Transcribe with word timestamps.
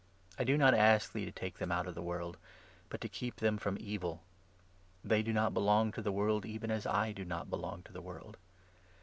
I 0.39 0.43
do 0.45 0.57
not 0.57 0.73
ask 0.73 1.09
15 1.09 1.13
thee 1.21 1.25
to 1.25 1.31
take 1.31 1.57
them 1.59 1.71
out 1.71 1.85
of 1.85 1.93
the 1.93 2.01
world, 2.01 2.37
but 2.89 3.01
to 3.01 3.07
keep 3.07 3.35
them 3.35 3.59
from 3.59 3.77
Evil. 3.79 4.23
They 5.03 5.21
do 5.21 5.31
not 5.31 5.53
belong 5.53 5.89
16 5.89 5.95
to 5.95 6.01
the 6.01 6.11
world, 6.11 6.43
even 6.43 6.71
as 6.71 6.87
I 6.87 7.11
do 7.11 7.23
not 7.23 7.51
belong 7.51 7.83
to 7.83 7.93
the 7.93 8.01
world. 8.01 8.37